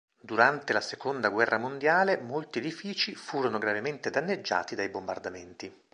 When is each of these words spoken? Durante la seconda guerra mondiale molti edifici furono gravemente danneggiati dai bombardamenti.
Durante 0.19 0.73
la 0.73 0.81
seconda 0.81 1.29
guerra 1.29 1.59
mondiale 1.59 2.17
molti 2.17 2.57
edifici 2.57 3.13
furono 3.13 3.59
gravemente 3.59 4.09
danneggiati 4.09 4.73
dai 4.73 4.89
bombardamenti. 4.89 5.71